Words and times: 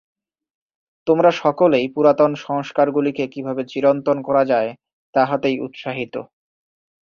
তোমরা 1.07 1.29
সকলেই 1.41 1.85
পুরাতন 1.89 2.31
সংস্কারগুলিকে 2.45 3.23
কিভাবে 3.27 3.61
চিরন্তন 3.65 4.17
করা 4.21 4.43
যায়, 4.45 4.69
তাহাতেই 5.15 5.57
উৎসাহিত। 5.59 6.13